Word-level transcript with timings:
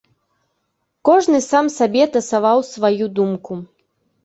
Кожны 1.09 1.41
сам 1.51 1.69
сабе 1.77 2.03
тасаваў 2.17 2.65
сваю 2.73 3.13
думку. 3.23 3.63